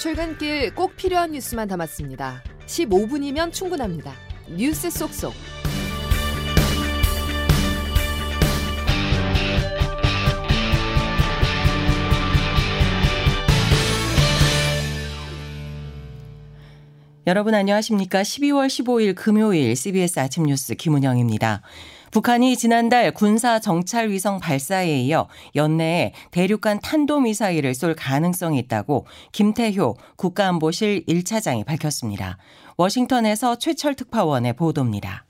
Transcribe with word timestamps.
출근길 0.00 0.74
꼭 0.74 0.96
필요한 0.96 1.32
뉴스만 1.32 1.68
담았습니다. 1.68 2.42
15분이면 2.64 3.52
충분합니다. 3.52 4.14
뉴스 4.48 4.88
속속. 4.88 5.34
여러분 17.26 17.54
안녕하십니까? 17.54 18.22
12월 18.22 18.68
15일 18.68 19.14
금요일 19.14 19.76
CBS 19.76 20.18
아침 20.18 20.44
뉴스 20.44 20.74
김은영입니다. 20.74 21.60
북한이 22.10 22.56
지난달 22.56 23.12
군사 23.12 23.60
정찰 23.60 24.10
위성 24.10 24.40
발사에 24.40 25.00
이어 25.02 25.28
연내에 25.54 26.12
대륙간 26.32 26.80
탄도미사일을 26.80 27.72
쏠 27.74 27.94
가능성이 27.94 28.58
있다고 28.58 29.06
김태효 29.32 29.94
국가안보실 30.16 31.04
1차장이 31.06 31.64
밝혔습니다. 31.64 32.38
워싱턴에서 32.76 33.56
최철 33.58 33.94
특파원의 33.94 34.54
보도입니다. 34.54 35.24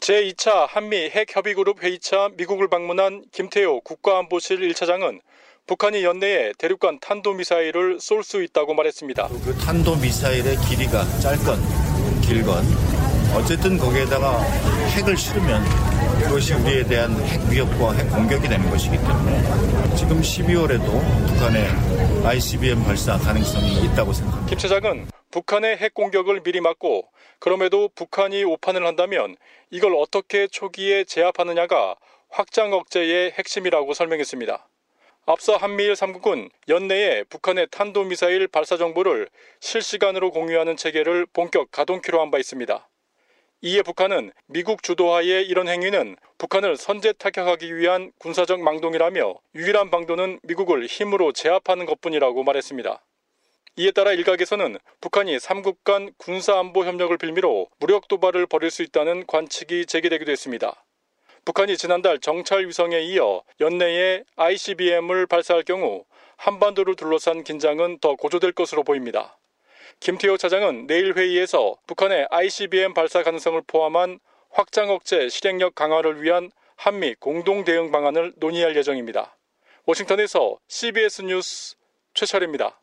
제2차 0.00 0.66
한미 0.68 1.10
핵협의그룹 1.10 1.82
회의차 1.82 2.30
미국을 2.36 2.68
방문한 2.68 3.22
김태효 3.32 3.82
국가안보실 3.82 4.60
1차장은 4.70 5.20
북한이 5.66 6.02
연내에 6.02 6.52
대륙간 6.58 6.98
탄도미사일을 7.00 8.00
쏠 8.00 8.24
수 8.24 8.42
있다고 8.42 8.74
말했습니다. 8.74 9.28
그 9.28 9.54
탄도미사일의 9.58 10.56
길이가 10.68 11.04
짧건 11.20 11.60
길건 12.22 12.91
어쨌든 13.34 13.78
거기에다가 13.78 14.40
핵을 14.96 15.16
실으면 15.16 15.62
그것이 16.22 16.54
우리에 16.54 16.84
대한 16.84 17.12
핵 17.24 17.40
위협과 17.50 17.92
핵 17.94 18.08
공격이 18.10 18.46
되는 18.48 18.68
것이기 18.70 18.96
때문에 18.96 19.96
지금 19.96 20.20
12월에도 20.20 21.26
북한의 21.28 21.66
ICBM 22.26 22.84
발사 22.84 23.16
가능성이 23.18 23.84
있다고 23.84 24.12
생각합니다. 24.12 24.48
김 24.50 24.58
차장은 24.58 25.08
북한의 25.30 25.78
핵 25.78 25.94
공격을 25.94 26.42
미리 26.42 26.60
막고 26.60 27.08
그럼에도 27.38 27.88
북한이 27.94 28.44
오판을 28.44 28.86
한다면 28.86 29.36
이걸 29.70 29.94
어떻게 29.96 30.46
초기에 30.46 31.04
제압하느냐가 31.04 31.96
확장 32.28 32.72
억제의 32.72 33.32
핵심이라고 33.32 33.94
설명했습니다. 33.94 34.68
앞서 35.24 35.56
한미일 35.56 35.94
3국은 35.94 36.50
연내에 36.68 37.24
북한의 37.24 37.68
탄도미사일 37.70 38.48
발사 38.48 38.76
정보를 38.76 39.28
실시간으로 39.60 40.30
공유하는 40.32 40.76
체계를 40.76 41.26
본격 41.32 41.70
가동키로 41.70 42.20
한 42.20 42.30
바 42.30 42.38
있습니다. 42.38 42.88
이에 43.64 43.82
북한은 43.82 44.32
미국 44.46 44.82
주도하에 44.82 45.42
이런 45.42 45.68
행위는 45.68 46.16
북한을 46.36 46.76
선제 46.76 47.12
타격하기 47.12 47.76
위한 47.76 48.10
군사적 48.18 48.60
망동이라며 48.60 49.36
유일한 49.54 49.88
방도는 49.88 50.40
미국을 50.42 50.86
힘으로 50.86 51.30
제압하는 51.30 51.86
것뿐이라고 51.86 52.42
말했습니다. 52.42 53.00
이에 53.76 53.92
따라 53.92 54.14
일각에서는 54.14 54.78
북한이 55.00 55.36
3국 55.36 55.76
간 55.84 56.12
군사안보 56.16 56.84
협력을 56.84 57.16
빌미로 57.16 57.68
무력 57.78 58.08
도발을 58.08 58.46
벌일 58.46 58.72
수 58.72 58.82
있다는 58.82 59.28
관측이 59.28 59.86
제기되기도 59.86 60.32
했습니다. 60.32 60.84
북한이 61.44 61.76
지난달 61.76 62.18
정찰 62.18 62.66
위성에 62.66 62.98
이어 63.02 63.44
연내에 63.60 64.24
ICBM을 64.34 65.28
발사할 65.28 65.62
경우 65.62 66.04
한반도를 66.36 66.96
둘러싼 66.96 67.44
긴장은 67.44 68.00
더 68.00 68.16
고조될 68.16 68.50
것으로 68.50 68.82
보입니다. 68.82 69.38
김태호 70.02 70.36
차장은 70.36 70.88
내일 70.88 71.16
회의에서 71.16 71.76
북한의 71.86 72.26
ICBM 72.28 72.92
발사 72.92 73.22
가능성을 73.22 73.62
포함한 73.68 74.18
확장 74.50 74.90
억제 74.90 75.28
실행력 75.28 75.76
강화를 75.76 76.24
위한 76.24 76.50
한미 76.74 77.14
공동 77.20 77.62
대응 77.62 77.92
방안을 77.92 78.32
논의할 78.38 78.74
예정입니다. 78.74 79.36
워싱턴에서 79.86 80.58
CBS 80.66 81.22
뉴스 81.22 81.76
최철입니다. 82.14 82.81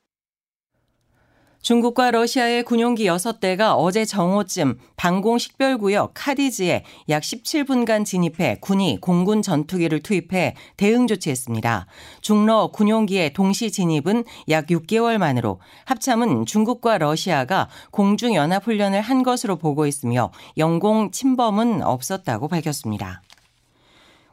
중국과 1.61 2.11
러시아의 2.11 2.63
군용기 2.63 3.05
6대가 3.05 3.75
어제 3.77 4.05
정오쯤 4.05 4.79
방공 4.95 5.37
식별구역 5.37 6.11
카디즈에 6.13 6.83
약 7.09 7.21
17분간 7.21 8.05
진입해 8.05 8.59
군이 8.61 8.99
공군 9.01 9.41
전투기를 9.41 9.99
투입해 10.01 10.55
대응 10.77 11.05
조치했습니다. 11.07 11.85
중러 12.21 12.67
군용기의 12.67 13.33
동시 13.33 13.71
진입은 13.71 14.23
약 14.49 14.67
6개월 14.67 15.17
만으로 15.17 15.59
합참은 15.83 16.45
중국과 16.45 16.97
러시아가 16.97 17.67
공중연합훈련을 17.91 19.01
한 19.01 19.23
것으로 19.23 19.57
보고 19.57 19.85
있으며 19.85 20.31
영공 20.57 21.11
침범은 21.11 21.83
없었다고 21.83 22.47
밝혔습니다. 22.47 23.21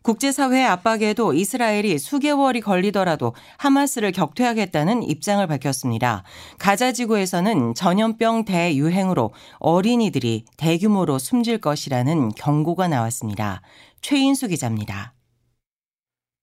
국제사회 0.07 0.63
압박에도 0.63 1.33
이스라엘이 1.33 1.99
수개월이 1.99 2.61
걸리더라도 2.61 3.35
하마스를 3.57 4.13
격퇴하겠다는 4.13 5.03
입장을 5.03 5.45
밝혔습니다. 5.45 6.23
가자 6.61 6.93
지구에서는 6.93 7.75
전염병 7.75 8.45
대유행으로 8.45 9.33
어린이들이 9.59 10.45
대규모로 10.59 11.19
숨질 11.19 11.59
것이라는 11.59 12.29
경고가 12.37 12.87
나왔습니다. 12.87 13.63
최인수 14.01 14.47
기자입니다. 14.47 15.13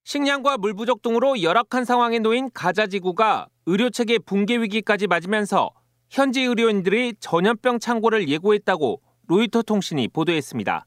식량과 0.04 0.58
물 0.58 0.74
부족 0.74 1.02
등으로 1.02 1.42
열악한 1.42 1.86
상황에 1.86 2.20
놓인 2.20 2.50
가자 2.54 2.88
지구가 2.88 3.48
의료 3.66 3.90
체계 3.90 4.20
붕괴 4.20 4.58
위기까지 4.58 5.08
맞으면서 5.08 5.72
현지 6.10 6.42
의료인들이 6.42 7.14
전염병 7.22 7.80
창고를 7.80 8.28
예고했다고 8.28 9.02
로이터 9.28 9.62
통신이 9.62 10.10
보도했습니다. 10.10 10.86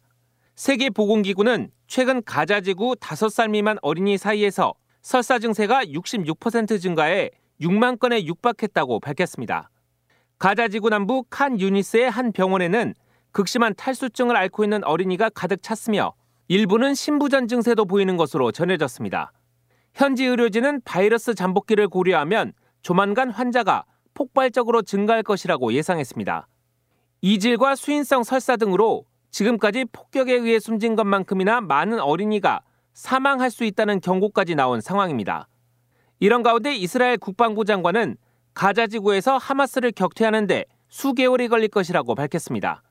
세계보건기구는 0.56 1.70
최근 1.86 2.22
가자 2.24 2.60
지구 2.60 2.94
5살 2.96 3.50
미만 3.50 3.78
어린이 3.80 4.18
사이에서 4.18 4.74
설사 5.02 5.38
증세가 5.38 5.84
66% 5.84 6.80
증가해 6.80 7.30
6만 7.60 7.98
건에 7.98 8.24
육박했다고 8.24 9.00
밝혔습니다. 9.00 9.70
가자 10.38 10.68
지구 10.68 10.90
남부 10.90 11.24
칸 11.30 11.60
유니스의 11.60 12.10
한 12.10 12.32
병원에는 12.32 12.94
극심한 13.30 13.74
탈수증을 13.74 14.36
앓고 14.36 14.64
있는 14.64 14.84
어린이가 14.84 15.30
가득 15.30 15.62
찼으며 15.62 16.14
일부는 16.48 16.94
신부전 16.94 17.48
증세도 17.48 17.86
보이는 17.86 18.16
것으로 18.16 18.52
전해졌습니다. 18.52 19.32
현지 19.94 20.24
의료진은 20.24 20.82
바이러스 20.84 21.34
잠복기를 21.34 21.88
고려하면 21.88 22.52
조만간 22.82 23.30
환자가 23.30 23.84
폭발적으로 24.14 24.82
증가할 24.82 25.22
것이라고 25.22 25.72
예상했습니다. 25.72 26.48
이질과 27.22 27.76
수인성 27.76 28.24
설사 28.24 28.56
등으로 28.56 29.04
지금까지 29.30 29.86
폭격에 29.92 30.34
의해 30.34 30.58
숨진 30.58 30.96
것만큼이나 30.96 31.60
많은 31.60 32.00
어린이가 32.00 32.60
사망할 32.94 33.50
수 33.50 33.64
있다는 33.64 34.00
경고까지 34.00 34.54
나온 34.54 34.80
상황입니다. 34.80 35.48
이런 36.18 36.42
가운데 36.42 36.74
이스라엘 36.74 37.18
국방부 37.18 37.64
장관은 37.64 38.16
가자 38.54 38.86
지구에서 38.86 39.36
하마스를 39.36 39.92
격퇴하는데 39.92 40.64
수개월이 40.88 41.48
걸릴 41.48 41.68
것이라고 41.68 42.14
밝혔습니다. 42.14 42.82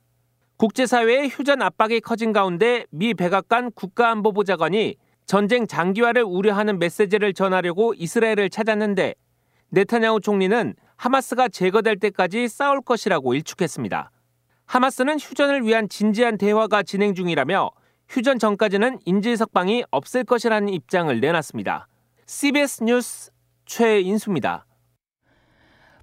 국제사회의 0.57 1.29
휴전 1.29 1.62
압박이 1.62 2.01
커진 2.01 2.31
가운데 2.31 2.85
미 2.91 3.13
백악관 3.13 3.72
국가안보보좌관이 3.72 4.96
전쟁 5.25 5.66
장기화를 5.66 6.23
우려하는 6.23 6.78
메시지를 6.78 7.34
전하려고 7.34 7.94
이스라엘을 7.96 8.50
찾았는데 8.52 9.16
네타냐후 9.69 10.22
총리는 10.22 10.75
하마스가 10.97 11.50
제거될 11.50 12.00
때까지 12.00 12.47
싸울 12.47 12.81
것이라고 12.81 13.34
일축했습니다. 13.34 14.12
하마스는 14.66 15.20
휴전을 15.20 15.64
위한 15.66 15.88
진지한 15.90 16.38
대화가 16.38 16.84
진행 16.84 17.14
중이라며 17.14 17.72
휴전 18.09 18.40
전까지는 18.40 19.00
인질 19.06 19.38
석방이 19.38 19.84
없을 19.92 20.24
것이라는 20.24 20.70
입장을 20.70 21.20
내놨습니다. 21.20 21.88
CBS 22.28 22.84
뉴스 22.84 23.31
최인수입니다. 23.66 24.66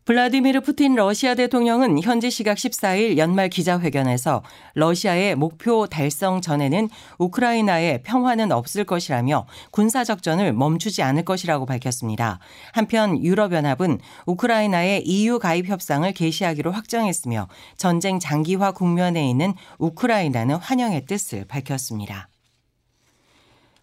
블라디미르 0.05 0.63
푸틴 0.63 0.97
러시아 0.97 1.37
대통령은 1.37 2.03
현지 2.03 2.29
시각 2.29 2.57
14일 2.57 3.19
연말 3.19 3.49
기자회견에서 3.49 4.43
러시아의 4.75 5.37
목표 5.37 5.87
달성 5.87 6.41
전에는 6.41 6.89
우크라이나의 7.19 8.03
평화는 8.03 8.51
없을 8.51 8.83
것이라며 8.83 9.47
군사적전을 9.71 10.55
멈추지 10.55 11.05
않을 11.05 11.25
것이라고 11.25 11.67
밝혔습니다. 11.67 12.41
한편 12.73 13.23
유럽연합은 13.23 14.00
우크라이나의 14.26 15.03
EU 15.06 15.38
가입 15.38 15.69
협상을 15.69 16.11
개시하기로 16.12 16.73
확정했으며 16.73 17.47
전쟁 17.76 18.19
장기화 18.19 18.73
국면에 18.73 19.31
있는 19.31 19.55
우크라이나는 19.79 20.56
환영의 20.56 21.06
뜻을 21.06 21.44
밝혔습니다. 21.44 22.31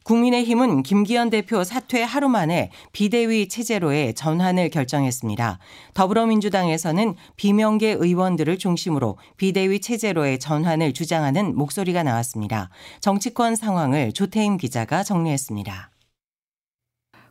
국민의힘은 0.10 0.82
김기현 0.82 1.30
대표 1.30 1.64
사퇴 1.64 2.02
하루 2.02 2.30
만에 2.30 2.72
비대위 2.94 3.48
체제로의 3.48 4.16
전환을 4.16 4.72
결정했습니다. 4.72 5.60
더불어민주당에서는 5.94 7.14
비명계 7.36 7.98
의원들을 8.00 8.58
중심으로 8.58 9.20
비대위 9.38 9.82
체제로의 9.82 10.40
전환을 10.40 10.94
주장하는 10.94 11.56
목소리가 11.56 12.02
나왔습니다. 12.02 12.72
정치권 13.02 13.56
상황을 13.56 14.12
조태임 14.12 14.58
기자가 14.58 15.04
정리했습니다. 15.04 15.92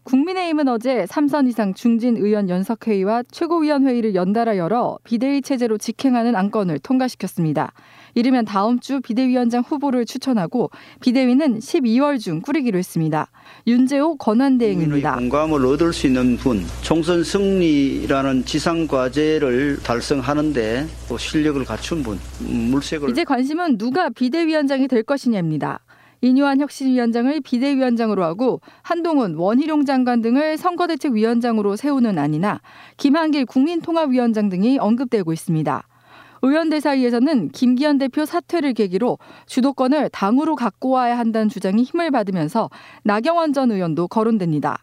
국민의힘은 0.09 0.69
어제 0.69 1.05
3선 1.05 1.49
이상 1.49 1.75
중진 1.75 2.17
의원 2.17 2.49
연석회의와 2.49 3.25
최고위원회의를 3.31 4.15
연달아 4.15 4.57
열어 4.57 4.99
비대위 5.05 5.43
체제로 5.43 5.77
직행하는 5.77 6.35
안건을 6.35 6.79
통과시켰습니다. 6.79 7.75
이르면 8.15 8.47
다음 8.47 8.81
주 8.81 9.03
비대위원장 9.03 9.63
후보를 9.63 10.07
추천하고 10.07 10.71
비대위는 11.01 11.59
12월 11.59 12.19
중 12.19 12.41
꾸리기로 12.41 12.79
했습니다. 12.79 13.31
윤재호 13.67 14.17
권한대행입니다. 14.17 15.17
공감을 15.17 15.67
얻을 15.67 15.93
수 15.93 16.07
있는 16.07 16.39
분, 16.39 16.65
총선 16.81 17.23
승리라는 17.23 18.47
지상 18.47 18.87
과제를 18.87 19.81
달성하는데 19.83 20.87
실력을 21.19 21.63
갖춘 21.67 22.03
분, 22.03 22.19
물색을 22.41 23.11
이제 23.11 23.25
관심은 23.25 23.77
누가 23.77 24.09
비대위원장이 24.09 24.89
될 24.89 25.03
것이냐입니다. 25.03 25.81
이뉴한 26.21 26.61
혁신위원장을 26.61 27.41
비대위원장으로 27.41 28.25
하고 28.25 28.61
한동훈, 28.83 29.37
원희룡 29.37 29.85
장관 29.85 30.21
등을 30.21 30.57
선거대책위원장으로 30.57 31.77
세우는 31.77 32.19
안이나 32.19 32.61
김한길 32.97 33.47
국민통합위원장 33.47 34.49
등이 34.49 34.79
언급되고 34.79 35.33
있습니다. 35.33 35.85
의원들 36.43 36.81
사이에서는 36.81 37.49
김기현 37.49 37.99
대표 37.99 38.25
사퇴를 38.25 38.75
계기로 38.75 39.19
주도권을 39.47 40.11
당으로 40.11 40.57
갖고 40.57 40.91
와야 40.91 41.19
한다는 41.19 41.49
주장이 41.49 41.83
힘을 41.83 42.11
받으면서 42.11 42.71
나경원 43.05 43.53
전 43.53 43.73
의원도 43.73 44.09
거론됩니다. 44.09 44.79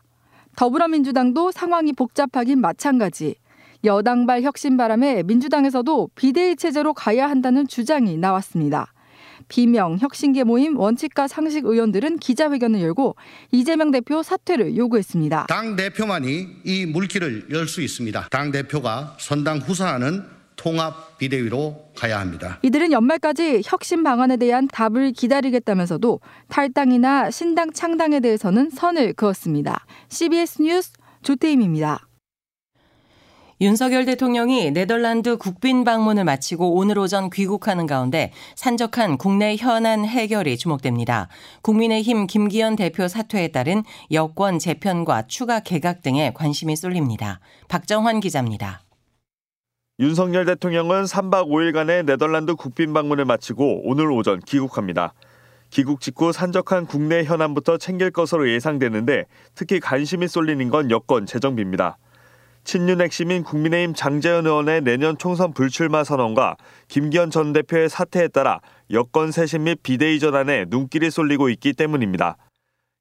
더불어민주당도 0.55 1.51
상황이 1.51 1.93
복잡하긴 1.93 2.59
마찬가지. 2.59 3.35
여당발 3.83 4.41
혁신 4.41 4.77
바람에 4.77 5.23
민주당에서도 5.23 6.09
비대위 6.15 6.55
체제로 6.55 6.93
가야 6.93 7.29
한다는 7.29 7.67
주장이 7.67 8.17
나왔습니다. 8.17 8.94
비명 9.47 9.97
혁신계 9.99 10.43
모임 10.43 10.77
원칙과 10.77 11.27
상식 11.27 11.65
의원들은 11.65 12.17
기자회견을 12.17 12.81
열고 12.81 13.15
이재명 13.51 13.91
대표 13.91 14.23
사퇴를 14.23 14.75
요구했습니다. 14.75 15.45
당 15.47 15.75
대표만이 15.75 16.47
이 16.63 16.85
물길을 16.85 17.47
열 17.51 17.67
수 17.67 17.81
있습니다. 17.81 18.27
당 18.29 18.51
대표가 18.51 19.17
선당 19.19 19.57
후사하는 19.57 20.23
통합 20.55 21.17
비대위로 21.17 21.91
가야 21.97 22.19
합니다. 22.19 22.59
이들은 22.61 22.91
연말까지 22.91 23.61
혁신 23.65 24.03
방안에 24.03 24.37
대한 24.37 24.67
답을 24.67 25.11
기다리겠다면서도 25.11 26.19
탈당이나 26.47 27.29
신당 27.31 27.71
창당에 27.73 28.19
대해서는 28.19 28.69
선을 28.69 29.13
그었습니다. 29.13 29.85
CBS 30.09 30.61
뉴스 30.61 30.93
조태임입니다. 31.23 32.04
윤석열 33.61 34.03
대통령이 34.03 34.71
네덜란드 34.71 35.37
국빈 35.37 35.85
방문을 35.85 36.25
마치고 36.25 36.75
오늘 36.75 36.99
오전 36.99 37.29
귀국하는 37.29 37.87
가운데 37.87 38.33
산적한 38.55 39.17
국내 39.17 39.55
현안 39.55 40.03
해결이 40.03 40.57
주목됩니다. 40.57 41.29
국민의힘 41.61 42.27
김기현 42.27 42.75
대표 42.75 43.07
사퇴에 43.07 43.47
따른 43.49 43.83
여권 44.11 44.59
재편과 44.59 45.27
추가 45.27 45.61
개각 45.61 46.01
등에 46.01 46.33
관심이 46.33 46.75
쏠립니다. 46.75 47.39
박정환 47.69 48.19
기자입니다. 48.19 48.81
윤석열 49.99 50.43
대통령은 50.43 51.03
3박 51.05 51.47
5일간의 51.47 52.05
네덜란드 52.05 52.55
국빈 52.55 52.91
방문을 52.91 53.23
마치고 53.23 53.83
오늘 53.85 54.11
오전 54.11 54.41
귀국합니다. 54.41 55.13
귀국 55.69 56.01
직후 56.01 56.33
산적한 56.33 56.87
국내 56.87 57.23
현안부터 57.23 57.77
챙길 57.77 58.11
것으로 58.11 58.49
예상되는데 58.49 59.23
특히 59.55 59.79
관심이 59.79 60.27
쏠리는 60.27 60.69
건 60.69 60.91
여권 60.91 61.25
재정비입니다. 61.25 61.97
친윤 62.65 62.99
핵심인 62.99 63.43
국민의힘 63.43 63.93
장재현 63.93 64.47
의원의 64.47 64.81
내년 64.81 65.17
총선 65.17 65.53
불출마 65.53 66.03
선언과 66.03 66.57
김기현 66.87 67.29
전 67.29 67.53
대표의 67.53 67.89
사퇴에 67.89 68.27
따라 68.27 68.59
여권 68.91 69.31
쇄신 69.31 69.63
및 69.63 69.79
비대위 69.83 70.19
전환에 70.19 70.65
눈길이 70.67 71.11
쏠리고 71.11 71.49
있기 71.49 71.73
때문입니다. 71.73 72.37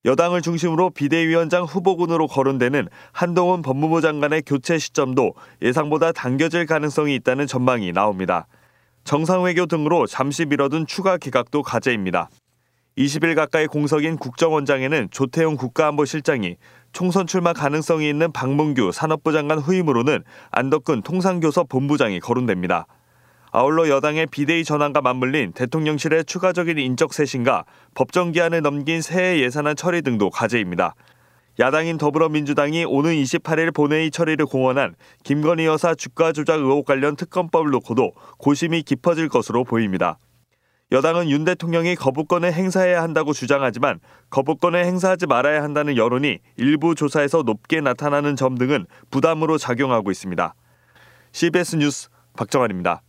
여당을 0.05 0.43
중심으로 0.43 0.90
비대위원장 0.90 1.64
후보군으로 1.64 2.26
거론되는 2.26 2.88
한동훈 3.12 3.62
법무부 3.62 4.02
장관의 4.02 4.43
교체 4.43 4.78
시점도 4.78 5.32
예상보다 5.62 6.12
당겨질 6.12 6.66
가능성이 6.66 7.14
있다는 7.16 7.46
전망이 7.46 7.90
나옵니다. 7.93 8.46
정상외교 9.05 9.64
등으로 9.64 10.06
잠시 10.06 10.44
미뤄둔 10.44 10.87
추가 10.87 11.16
기각도 11.16 11.62
과제입니다. 11.62 12.28
20일 12.96 13.35
가까이 13.35 13.67
공석인 13.67 14.17
국정원장에는 14.17 15.08
조태용 15.11 15.56
국가안보실장이 15.56 16.56
총선 16.93 17.26
출마 17.26 17.52
가능성이 17.52 18.08
있는 18.08 18.31
박문규 18.31 18.93
산업부 18.93 19.32
장관 19.32 19.58
후임으로는 19.58 20.23
안덕근 20.52 21.02
통상교섭 21.02 21.69
본부장이 21.69 22.20
거론됩니다. 22.20 22.87
아울러 23.50 23.88
여당의 23.88 24.26
비대위 24.26 24.64
전환과 24.64 25.00
맞물린 25.00 25.52
대통령실의 25.52 26.25
추가적인 26.25 26.79
인적 26.79 27.12
쇄신과 27.12 27.64
법정 27.94 28.31
기한을 28.31 28.62
넘긴 28.62 29.02
새해 29.02 29.40
예산안 29.40 29.75
처리 29.75 30.02
등도 30.02 30.31
과제입니다. 30.31 30.94
야당인 31.61 31.99
더불어민주당이 31.99 32.85
오는 32.85 33.12
28일 33.12 33.73
본회의 33.75 34.11
처리를 34.11 34.47
공언한 34.47 34.94
김건희 35.23 35.67
여사 35.67 35.94
주가 35.94 36.32
조작 36.32 36.61
의혹 36.61 36.85
관련 36.85 37.14
특검법을 37.14 37.70
놓고도 37.70 38.12
고심이 38.38 38.82
깊어질 38.82 39.29
것으로 39.29 39.62
보입니다. 39.64 40.19
여당은 40.92 41.31
윤 41.31 41.44
대통령이 41.44 41.96
거부권을 41.96 42.52
행사해야 42.52 43.02
한다고 43.02 43.32
주장하지만 43.32 44.00
거부권을 44.31 44.84
행사하지 44.84 45.26
말아야 45.26 45.62
한다는 45.62 45.96
여론이 45.96 46.38
일부 46.56 46.94
조사에서 46.94 47.42
높게 47.42 47.81
나타나는 47.81 48.36
점 48.36 48.56
등은 48.56 48.86
부담으로 49.10 49.58
작용하고 49.58 50.10
있습니다. 50.10 50.54
CBS 51.32 51.76
뉴스 51.76 52.08
박정환입니다. 52.36 53.02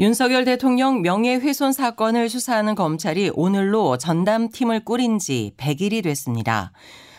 윤석열 0.00 0.44
대통령 0.44 1.02
명예훼손 1.02 1.72
사건을 1.72 2.28
수사하는 2.28 2.76
검찰이 2.76 3.32
오늘로 3.34 3.98
전담팀을 3.98 4.84
꾸린 4.84 5.18
지 5.18 5.52
100일이 5.56 6.04
됐습니다. 6.04 6.70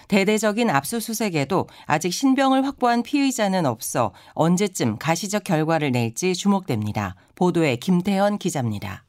대대적인 0.09 0.69
압수수색에도 0.69 1.67
아직 1.85 2.11
신병을 2.11 2.65
확보한 2.65 3.03
피의자는 3.03 3.65
없어 3.65 4.13
언제쯤 4.33 4.97
가시적 4.97 5.43
결과를 5.43 5.91
낼지 5.91 6.33
주목됩니다. 6.33 7.15
보도에 7.35 7.77
김태현 7.77 8.39
기자입니다. 8.39 9.05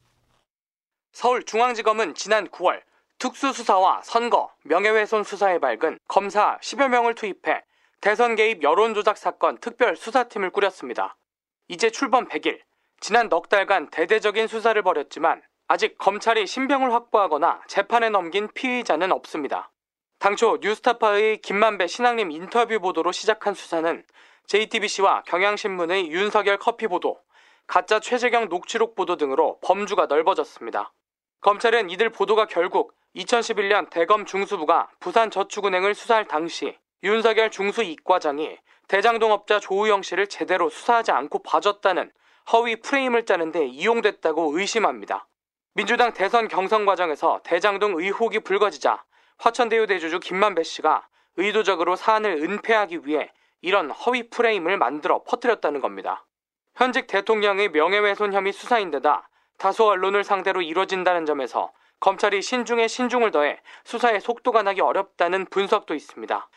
서울중앙지검은 1.12 2.14
지난 2.14 2.48
9월 2.48 2.82
특수수사와 3.18 4.02
선거, 4.04 4.50
명예훼손 4.64 5.24
수사에 5.24 5.58
밝은 5.58 5.98
검사 6.06 6.58
10여 6.58 6.88
명을 6.88 7.14
투입해 7.14 7.62
대선 8.00 8.36
개입 8.36 8.62
여론조작 8.62 9.16
사건 9.16 9.58
특별 9.58 9.96
수사팀을 9.96 10.50
꾸렸습니다. 10.50 11.16
이제 11.68 11.90
출범 11.90 12.28
100일, 12.28 12.60
지난 13.00 13.28
넉 13.28 13.48
달간 13.48 13.88
대대적인 13.90 14.46
수사를 14.46 14.80
벌였지만 14.82 15.42
아직 15.66 15.96
검찰이 15.98 16.46
신병을 16.46 16.92
확보하거나 16.92 17.62
재판에 17.68 18.10
넘긴 18.10 18.48
피의자는 18.52 19.12
없습니다. 19.12 19.70
당초 20.20 20.58
뉴스타파의 20.60 21.38
김만배 21.38 21.86
신앙님 21.86 22.30
인터뷰 22.30 22.78
보도로 22.78 23.10
시작한 23.10 23.54
수사는 23.54 24.04
JTBC와 24.48 25.22
경향신문의 25.22 26.10
윤석열 26.10 26.58
커피 26.58 26.88
보도, 26.88 27.18
가짜 27.66 28.00
최재경 28.00 28.50
녹취록 28.50 28.94
보도 28.94 29.16
등으로 29.16 29.58
범주가 29.62 30.06
넓어졌습니다. 30.06 30.92
검찰은 31.40 31.88
이들 31.88 32.10
보도가 32.10 32.48
결국 32.48 32.92
2011년 33.16 33.88
대검 33.88 34.26
중수부가 34.26 34.90
부산저축은행을 35.00 35.94
수사할 35.94 36.26
당시 36.26 36.76
윤석열 37.02 37.50
중수 37.50 37.82
이과장이 37.82 38.58
대장동업자 38.88 39.58
조우영 39.58 40.02
씨를 40.02 40.26
제대로 40.26 40.68
수사하지 40.68 41.12
않고 41.12 41.42
봐줬다는 41.42 42.12
허위 42.52 42.76
프레임을 42.76 43.24
짜는데 43.24 43.68
이용됐다고 43.68 44.58
의심합니다. 44.58 45.26
민주당 45.72 46.12
대선 46.12 46.46
경선 46.48 46.84
과정에서 46.84 47.40
대장동 47.42 47.98
의혹이 47.98 48.40
불거지자 48.40 49.02
화천대유 49.40 49.86
대주주 49.86 50.20
김만배 50.20 50.62
씨가 50.62 51.08
의도적으로 51.36 51.96
사안을 51.96 52.42
은폐하기 52.42 53.06
위해 53.06 53.32
이런 53.62 53.90
허위 53.90 54.28
프레임을 54.28 54.76
만들어 54.76 55.22
퍼뜨렸다는 55.24 55.80
겁니다. 55.80 56.26
현직 56.74 57.06
대통령의 57.06 57.70
명예훼손 57.70 58.34
혐의 58.34 58.52
수사인데다 58.52 59.30
다수 59.56 59.84
언론을 59.84 60.24
상대로 60.24 60.60
이뤄진다는 60.60 61.24
점에서 61.24 61.72
검찰이 62.00 62.42
신중에 62.42 62.86
신중을 62.86 63.30
더해 63.30 63.60
수사에 63.84 64.20
속도가 64.20 64.62
나기 64.62 64.82
어렵다는 64.82 65.46
분석도 65.46 65.94
있습니다. 65.94 66.48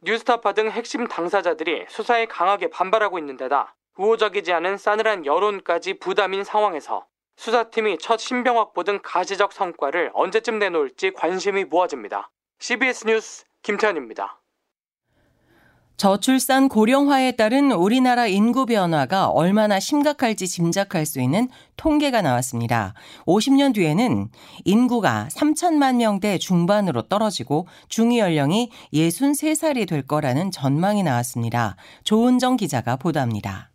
뉴스타파 0.00 0.52
등 0.52 0.68
핵심 0.68 1.06
당사자들이 1.06 1.86
수사에 1.88 2.26
강하게 2.26 2.70
반발하고 2.70 3.20
있는 3.20 3.36
데다 3.36 3.76
우호적이지 3.96 4.52
않은 4.52 4.78
싸늘한 4.78 5.26
여론까지 5.26 6.00
부담인 6.00 6.42
상황에서 6.42 7.06
수사팀이 7.42 7.98
첫 7.98 8.20
신병 8.20 8.56
확보 8.56 8.84
등 8.84 9.00
가시적 9.02 9.52
성과를 9.52 10.12
언제쯤 10.14 10.60
내놓을지 10.60 11.10
관심이 11.12 11.64
모아집니다. 11.64 12.30
CBS 12.60 13.04
뉴스 13.04 13.44
김태현입니다. 13.62 14.40
저출산 15.96 16.68
고령화에 16.68 17.32
따른 17.32 17.72
우리나라 17.72 18.28
인구 18.28 18.64
변화가 18.64 19.26
얼마나 19.26 19.80
심각할지 19.80 20.46
짐작할 20.46 21.04
수 21.04 21.20
있는 21.20 21.48
통계가 21.76 22.22
나왔습니다. 22.22 22.94
50년 23.26 23.74
뒤에는 23.74 24.28
인구가 24.64 25.26
3천만 25.32 25.96
명대 25.96 26.38
중반으로 26.38 27.08
떨어지고 27.08 27.66
중위 27.88 28.20
연령이 28.20 28.70
63살이 28.94 29.88
될 29.88 30.06
거라는 30.06 30.52
전망이 30.52 31.02
나왔습니다. 31.02 31.74
조은정 32.04 32.56
기자가 32.56 32.94
보도합니다. 32.94 33.71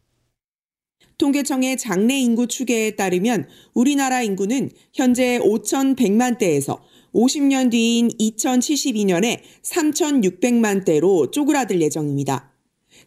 통계청의 1.17 1.77
장래 1.77 2.15
인구 2.17 2.47
추계에 2.47 2.91
따르면 2.91 3.47
우리나라 3.73 4.21
인구는 4.21 4.69
현재 4.93 5.39
5,100만 5.39 6.37
대에서 6.37 6.83
50년 7.13 7.71
뒤인 7.71 8.09
2072년에 8.09 9.39
3,600만 9.63 10.85
대로 10.85 11.31
쪼그라들 11.31 11.81
예정입니다. 11.81 12.53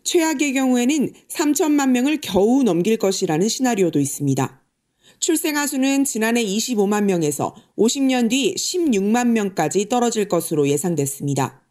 최악의 0.03 0.55
경우에는 0.55 1.13
3천만 1.29 1.91
명을 1.91 2.21
겨우 2.21 2.63
넘길 2.63 2.97
것이라는 2.97 3.49
시나리오도 3.49 4.01
있습니다. 4.01 4.61
출생아 5.21 5.67
수는 5.67 6.05
지난해 6.05 6.43
25만 6.45 7.05
명에서 7.05 7.55
50년 7.77 8.31
뒤 8.31 8.55
16만 8.55 9.29
명까지 9.29 9.89
떨어질 9.89 10.29
것으로 10.29 10.67
예상됐습니다. 10.69 11.63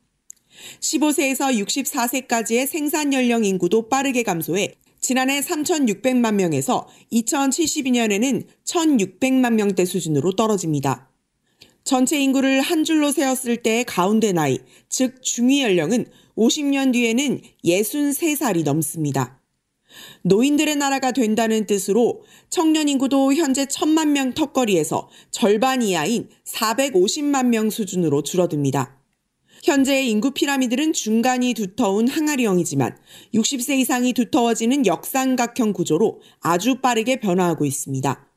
15세에서 0.79 1.57
64세까지의 1.65 2.67
생산 2.67 3.11
연령 3.11 3.43
인구도 3.43 3.89
빠르게 3.89 4.23
감소해 4.23 4.75
지난해 4.99 5.41
3,600만 5.41 6.35
명에서 6.35 6.87
2072년에는 7.11 8.45
1,600만 8.65 9.53
명대 9.53 9.85
수준으로 9.85 10.33
떨어집니다. 10.33 11.09
전체 11.83 12.19
인구를 12.19 12.61
한 12.61 12.83
줄로 12.83 13.11
세웠을 13.11 13.63
때 13.63 13.83
가운데 13.83 14.31
나이, 14.31 14.59
즉 14.89 15.23
중위 15.23 15.63
연령은 15.63 16.05
50년 16.37 16.93
뒤에는 16.93 17.41
63살이 17.65 18.63
넘습니다. 18.63 19.39
노인들의 20.21 20.75
나라가 20.75 21.11
된다는 21.11 21.65
뜻으로 21.65 22.23
청년 22.49 22.87
인구도 22.87 23.33
현재 23.33 23.65
1000만 23.65 24.09
명 24.09 24.33
턱걸이에서 24.33 25.09
절반 25.31 25.81
이하인 25.81 26.29
450만 26.45 27.47
명 27.47 27.69
수준으로 27.69 28.21
줄어듭니다. 28.21 28.98
현재의 29.63 30.09
인구 30.09 30.31
피라미드는 30.31 30.93
중간이 30.93 31.53
두터운 31.53 32.07
항아리형이지만 32.07 32.97
60세 33.33 33.77
이상이 33.79 34.13
두터워지는 34.13 34.85
역삼각형 34.85 35.73
구조로 35.73 36.21
아주 36.39 36.81
빠르게 36.81 37.19
변화하고 37.19 37.65
있습니다. 37.65 38.27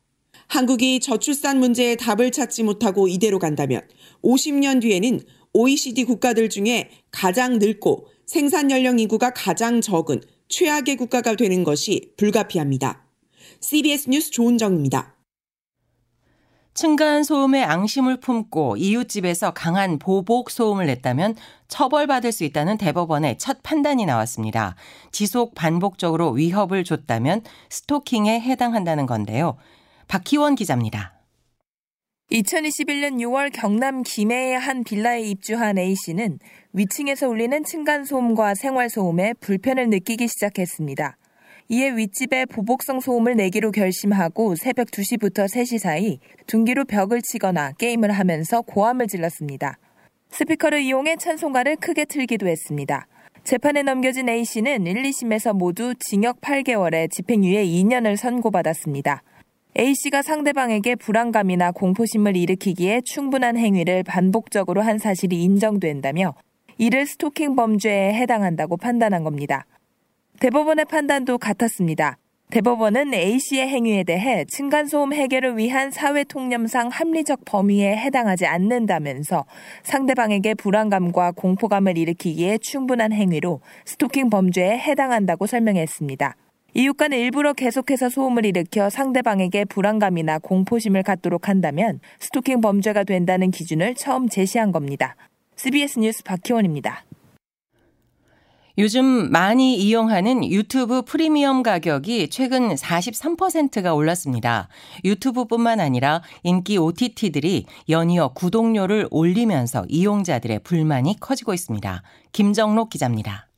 한국이 0.49 1.01
저출산 1.01 1.61
문제에 1.61 1.97
답을 1.97 2.31
찾지 2.31 2.63
못하고 2.63 3.09
이대로 3.09 3.39
간다면 3.39 3.83
50년 4.23 4.81
뒤에는 4.83 5.21
OECD 5.55 6.05
국가들 6.05 6.49
중에 6.49 6.91
가장 7.11 7.59
늙고 7.59 8.07
생산 8.27 8.71
연령 8.71 8.99
인구가 8.99 9.31
가장 9.31 9.81
적은 9.81 10.21
최악의 10.49 10.97
국가가 10.97 11.35
되는 11.35 11.65
것이 11.65 12.13
불가피합니다. 12.17 13.07
CBS 13.61 14.11
뉴스 14.11 14.31
조은정입니다. 14.31 15.17
층간 16.75 17.23
소음에 17.23 17.63
앙심을 17.63 18.21
품고 18.21 18.77
이웃집에서 18.79 19.53
강한 19.53 19.99
보복 19.99 20.51
소음을 20.51 20.87
냈다면 20.87 21.37
처벌받을 21.69 22.33
수 22.33 22.45
있다는 22.45 22.79
대법원의 22.79 23.37
첫 23.39 23.63
판단이 23.63 24.07
나왔습니다. 24.07 24.75
지속 25.11 25.55
반복적으로 25.55 26.31
위협을 26.31 26.85
줬다면 26.85 27.43
스토킹에 27.69 28.41
해당한다는 28.41 29.07
건데요. 29.07 29.57
박희원 30.09 30.55
기자입니다. 30.55 31.13
2021년 32.31 33.17
6월 33.19 33.51
경남 33.53 34.03
김해의 34.03 34.59
한 34.59 34.85
빌라에 34.85 35.21
입주한 35.21 35.77
A씨는 35.77 36.39
위층에서 36.73 37.29
울리는 37.29 37.63
층간소음과 37.65 38.55
생활소음에 38.55 39.35
불편을 39.35 39.91
느끼기 39.91 40.29
시작했습니다. 40.29 41.19
이에 41.75 41.89
윗집에 41.89 42.45
보복성 42.45 43.01
소음을 43.01 43.35
내기로 43.35 43.71
결심하고 43.71 44.57
새벽 44.57 44.89
2시부터 44.89 45.47
3시 45.47 45.79
사이 45.79 46.19
둔기로 46.47 46.85
벽을 46.85 47.23
치거나 47.23 47.73
게임을 47.79 48.13
하면서 48.13 48.61
고함을 48.61 49.07
질렀습니다. 49.07 49.79
스피커를 50.29 50.83
이용해 50.83 51.17
찬송가를 51.17 51.77
크게 51.77 52.05
틀기도 52.05 52.47
했습니다. 52.47 53.07
재판에 53.45 53.83
넘겨진 53.83 54.29
A씨는 54.29 54.87
1, 54.87 55.03
2심에서 55.03 55.57
모두 55.57 55.95
징역 55.99 56.43
8개월에 56.43 57.11
집행유예 57.11 57.65
2년을 57.65 58.17
선고받았습니다. 58.17 59.23
A씨가 59.79 60.21
상대방에게 60.21 60.97
불안감이나 60.97 61.73
공포심을 61.73 62.37
일으키기에 62.37 63.01
충분한 63.07 63.57
행위를 63.57 64.03
반복적으로 64.03 64.83
한 64.83 64.99
사실이 64.99 65.43
인정된다며 65.43 66.35
이를 66.77 67.07
스토킹 67.07 67.57
범죄에 67.57 68.13
해당한다고 68.13 68.77
판단한 68.77 69.25
겁니다. 69.25 69.65
대법원의 70.43 70.87
판단도 70.87 71.39
같았습니다. 71.39 72.19
대법원은 72.51 73.15
A씨의 73.15 73.69
행위에 73.69 74.03
대해 74.03 74.45
층간소음 74.47 75.13
해결을 75.13 75.57
위한 75.57 75.93
사회통념상 75.93 76.89
합리적 76.89 77.45
범위에 77.45 77.97
해당하지 77.97 78.47
않는다면서 78.47 79.45
상대방에게 79.85 80.55
불안감과 80.55 81.31
공포감을 81.31 81.97
일으키기에 81.97 82.59
충분한 82.59 83.13
행위로 83.13 83.61
스토킹 83.85 84.31
범죄에 84.31 84.79
해당한다고 84.79 85.47
설명했습니다. 85.47 86.35
이웃 86.75 86.97
간에 86.97 87.21
일부러 87.21 87.53
계속해서 87.53 88.09
소음을 88.09 88.45
일으켜 88.45 88.91
상대방에게 88.91 89.65
불안감이나 89.67 90.41
공포심을 90.41 91.05
갖도록 91.05 91.49
한다면 91.49 92.01
스토킹 92.19 92.61
범죄가 92.61 93.05
된다는 93.05 93.53
기준을 93.53 93.95
처음 93.95 94.29
제시한 94.29 94.73
겁니다. 94.73 95.15
CBS 95.55 96.01
뉴스 96.01 96.25
박희원입니다. 96.25 97.05
요즘 98.79 99.31
많이 99.31 99.77
이용하는 99.77 100.51
유튜브 100.51 101.03
프리미엄 101.03 101.63
가격이 101.63 102.31
최근 102.31 102.75
43%가 102.75 103.93
올랐습니다. 103.93 104.69
유튜브뿐만 105.05 105.79
아니라 105.79 106.23
인기 106.43 106.79
OTT들이 106.79 107.67
연이어 107.91 108.29
구독료를 108.29 109.09
올리면서 109.11 109.85
이용자들의 109.89 110.61
불만이 110.61 111.21
커지고 111.21 111.53
있습니다. 111.53 112.03
김정록 112.33 112.89
기자입니다. 112.89 113.49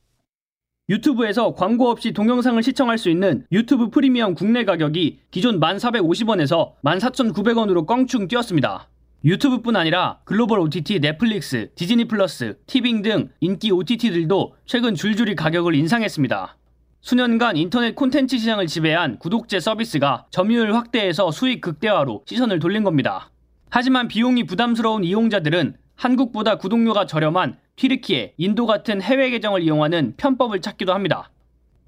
유튜브에서 0.89 1.55
광고 1.55 1.89
없이 1.89 2.13
동영상을 2.13 2.61
시청할 2.63 2.99
수 2.99 3.09
있는 3.09 3.47
유튜브 3.53 3.91
프리미엄 3.91 4.35
국내 4.35 4.65
가격이 4.65 5.21
기존 5.31 5.61
1,450원에서 5.61 6.73
14,900원으로 6.83 7.87
껑충 7.87 8.27
뛰었습니다. 8.27 8.89
유튜브뿐 9.25 9.75
아니라 9.75 10.19
글로벌 10.25 10.61
OTT 10.61 11.01
넷플릭스, 11.01 11.71
디즈니 11.77 12.05
플러스, 12.05 12.59
티빙 12.67 13.01
등 13.01 13.31
인기 13.41 13.71
OTT들도 13.71 14.55
최근 14.67 14.95
줄줄이 14.95 15.35
가격을 15.35 15.75
인상했습니다. 15.75 16.59
수년간 17.01 17.57
인터넷 17.57 17.95
콘텐츠 17.95 18.37
시장을 18.37 18.67
지배한 18.67 19.19
구독제 19.19 19.61
서비스가 19.61 20.27
점유율 20.31 20.75
확대에서 20.75 21.31
수익 21.31 21.63
극대화로 21.63 22.25
시선을 22.27 22.59
돌린 22.59 22.85
겁니다. 22.85 23.31
하지만 23.71 24.09
비용이 24.09 24.45
부담스러운 24.45 25.05
이용자들은 25.05 25.77
한국보다 25.95 26.59
구독료가 26.59 27.07
저렴한 27.07 27.57
튀르키예, 27.77 28.35
인도 28.37 28.67
같은 28.67 29.01
해외 29.01 29.31
계정을 29.31 29.63
이용하는 29.63 30.15
편법을 30.19 30.61
찾기도 30.61 30.93
합니다. 30.93 31.31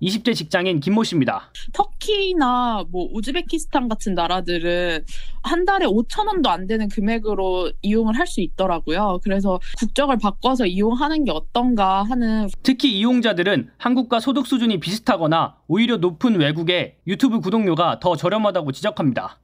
20대 0.02 0.34
직장인 0.34 0.80
김모 0.80 1.04
씨입니다. 1.04 1.50
터키나 1.72 2.84
뭐 2.90 3.08
우즈베키스탄 3.12 3.88
같은 3.88 4.14
나라들은 4.14 5.04
한 5.42 5.64
달에 5.64 5.86
5천 5.86 6.26
원도 6.26 6.50
안 6.50 6.66
되는 6.66 6.88
금액으로 6.88 7.72
이용을 7.82 8.18
할 8.18 8.26
수 8.26 8.40
있더라고요. 8.40 9.20
그래서 9.22 9.60
국적을 9.78 10.18
바꿔서 10.18 10.66
이용하는 10.66 11.24
게 11.24 11.30
어떤가 11.30 12.02
하는 12.02 12.48
특히 12.64 12.98
이용자들은 12.98 13.70
한국과 13.78 14.18
소득 14.18 14.46
수준이 14.48 14.80
비슷하거나 14.80 15.56
오히려 15.68 15.96
높은 15.96 16.34
외국에 16.40 16.96
유튜브 17.06 17.40
구독료가 17.40 18.00
더 18.00 18.16
저렴하다고 18.16 18.72
지적합니다. 18.72 19.38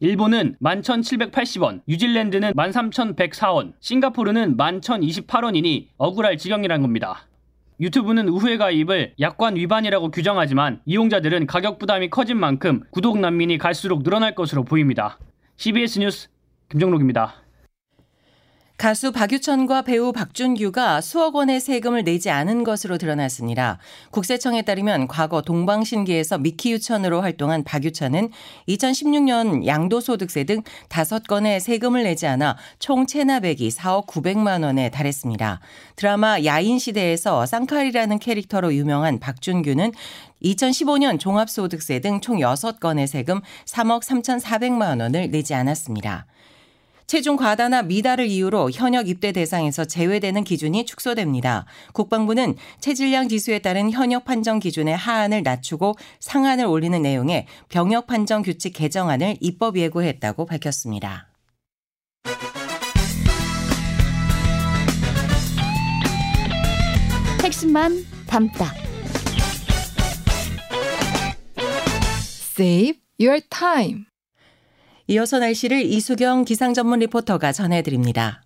일본은 0.00 0.54
11,780원, 0.62 1.80
뉴질랜드는 1.88 2.52
13,104원, 2.52 3.72
싱가포르는 3.80 4.56
11,028원이니 4.56 5.88
억울할 5.96 6.38
지경이란 6.38 6.82
겁니다. 6.82 7.26
유튜브는 7.80 8.28
우회 8.28 8.56
가입을 8.56 9.14
약관 9.20 9.56
위반이라고 9.56 10.10
규정하지만 10.10 10.80
이용자들은 10.84 11.46
가격 11.46 11.78
부담이 11.78 12.10
커진 12.10 12.38
만큼 12.38 12.82
구독 12.90 13.18
난민이 13.18 13.58
갈수록 13.58 14.02
늘어날 14.02 14.34
것으로 14.34 14.64
보입니다. 14.64 15.18
CBS 15.56 16.00
뉴스 16.00 16.28
김정록입니다. 16.68 17.47
가수 18.78 19.10
박유천과 19.10 19.82
배우 19.82 20.12
박준규가 20.12 21.00
수억 21.00 21.34
원의 21.34 21.58
세금을 21.58 22.04
내지 22.04 22.30
않은 22.30 22.62
것으로 22.62 22.96
드러났습니다. 22.96 23.78
국세청에 24.12 24.62
따르면 24.62 25.08
과거 25.08 25.42
동방신기에서 25.42 26.38
미키유천으로 26.38 27.20
활동한 27.20 27.64
박유천은 27.64 28.30
2016년 28.68 29.66
양도소득세 29.66 30.44
등 30.44 30.62
5건의 30.90 31.58
세금을 31.58 32.04
내지 32.04 32.28
않아 32.28 32.56
총 32.78 33.08
체납액이 33.08 33.68
4억 33.70 34.06
900만 34.06 34.62
원에 34.62 34.90
달했습니다. 34.90 35.58
드라마 35.96 36.40
야인시대에서 36.44 37.46
쌍칼이라는 37.46 38.20
캐릭터로 38.20 38.72
유명한 38.74 39.18
박준규는 39.18 39.90
2015년 40.44 41.18
종합소득세 41.18 41.98
등 41.98 42.20
총 42.20 42.38
6건의 42.38 43.08
세금 43.08 43.40
3억 43.64 44.04
3,400만 44.04 45.00
원을 45.00 45.32
내지 45.32 45.54
않았습니다. 45.54 46.26
체중 47.08 47.36
과다나 47.36 47.80
미달을 47.82 48.26
이유로 48.26 48.70
현역 48.70 49.08
입대 49.08 49.32
대상에서 49.32 49.86
제외되는 49.86 50.44
기준이 50.44 50.84
축소됩니다. 50.84 51.64
국방부는 51.94 52.54
체질량 52.80 53.28
지수에 53.28 53.60
따른 53.60 53.90
현역 53.90 54.26
판정 54.26 54.58
기준의 54.58 54.94
하한을 54.94 55.42
낮추고 55.42 55.96
상한을 56.20 56.66
올리는 56.66 57.00
내용의 57.00 57.46
병역 57.70 58.06
판정 58.06 58.42
규칙 58.42 58.74
개정안을 58.74 59.38
입법 59.40 59.78
예고했다고 59.78 60.44
밝혔습니다. 60.44 61.28
핵심만 67.42 68.04
담다. 68.26 68.74
Save 72.58 73.00
your 73.18 73.40
time. 73.48 74.07
이어서 75.10 75.38
날씨를 75.38 75.82
이수경 75.86 76.44
기상전문 76.44 76.98
리포터가 76.98 77.52
전해드립니다. 77.52 78.42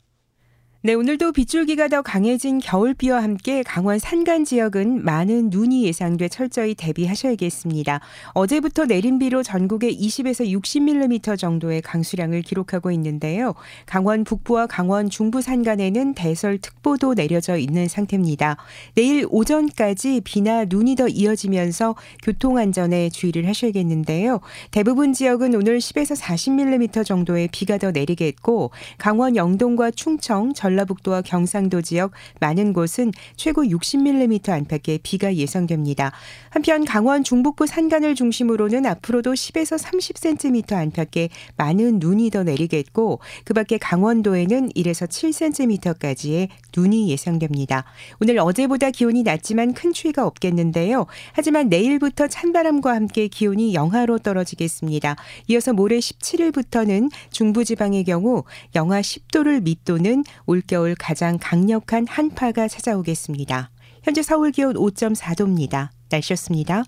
네, 0.84 0.94
오늘도 0.94 1.30
빗줄기가 1.30 1.86
더 1.86 2.02
강해진 2.02 2.58
겨울비와 2.58 3.22
함께 3.22 3.62
강원 3.62 4.00
산간 4.00 4.44
지역은 4.44 5.04
많은 5.04 5.50
눈이 5.50 5.84
예상돼 5.84 6.28
철저히 6.28 6.74
대비하셔야겠습니다. 6.74 8.00
어제부터 8.32 8.86
내린 8.86 9.20
비로 9.20 9.44
전국에 9.44 9.94
20에서 9.94 10.44
60mm 10.44 11.38
정도의 11.38 11.82
강수량을 11.82 12.42
기록하고 12.42 12.90
있는데요. 12.90 13.54
강원 13.86 14.24
북부와 14.24 14.66
강원 14.66 15.08
중부 15.08 15.40
산간에는 15.40 16.14
대설특보도 16.14 17.14
내려져 17.14 17.58
있는 17.58 17.86
상태입니다. 17.86 18.56
내일 18.96 19.24
오전까지 19.30 20.22
비나 20.24 20.64
눈이 20.64 20.96
더 20.96 21.06
이어지면서 21.06 21.94
교통안전에 22.24 23.10
주의를 23.10 23.46
하셔야겠는데요. 23.46 24.40
대부분 24.72 25.12
지역은 25.12 25.54
오늘 25.54 25.78
10에서 25.78 26.20
40mm 26.20 27.06
정도의 27.06 27.50
비가 27.52 27.78
더 27.78 27.92
내리겠고 27.92 28.72
강원 28.98 29.36
영동과 29.36 29.92
충청, 29.92 30.52
전 30.52 30.71
전라북도와 30.72 31.22
경상도 31.22 31.82
지역 31.82 32.12
많은 32.40 32.72
곳은 32.72 33.12
최고 33.36 33.62
60mm 33.62 34.50
안팎의 34.50 35.00
비가 35.02 35.34
예상됩니다. 35.34 36.12
한편 36.50 36.84
강원 36.84 37.24
중북부 37.24 37.66
산간을 37.66 38.14
중심으로는 38.14 38.86
앞으로도 38.86 39.32
10에서 39.32 39.78
30cm 39.78 40.72
안팎의 40.72 41.30
많은 41.56 41.98
눈이 41.98 42.30
더 42.30 42.42
내리겠고 42.42 43.20
그 43.44 43.54
밖에 43.54 43.78
강원도에는 43.78 44.70
1에서 44.70 45.08
7cm까지의 45.08 46.48
눈이 46.76 47.10
예상됩니다. 47.10 47.84
오늘 48.20 48.38
어제보다 48.38 48.90
기온이 48.90 49.22
낮지만 49.22 49.74
큰 49.74 49.92
추위가 49.92 50.26
없겠는데요. 50.26 51.06
하지만 51.32 51.68
내일부터 51.68 52.28
찬바람과 52.28 52.94
함께 52.94 53.28
기온이 53.28 53.74
영하로 53.74 54.18
떨어지겠습니다. 54.18 55.16
이어서 55.48 55.72
모레 55.72 55.98
17일부터는 55.98 57.10
중부지방의 57.30 58.04
경우 58.04 58.44
영하 58.74 59.00
10도를 59.00 59.62
밑도는 59.62 60.24
올겨울 60.62 60.94
가장 60.98 61.38
강력한 61.40 62.06
한파가 62.06 62.68
찾아오겠습니다. 62.68 63.70
현재 64.02 64.22
서울 64.22 64.50
기온 64.52 64.74
5.4도입니다. 64.74 65.90
날씨였습니다. 66.10 66.84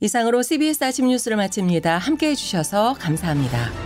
이상으로 0.00 0.42
CBS 0.42 0.84
아침 0.84 1.08
뉴스를 1.08 1.36
마칩니다. 1.36 1.98
함께 1.98 2.30
해 2.30 2.34
주셔서 2.34 2.94
감사합니다. 2.98 3.85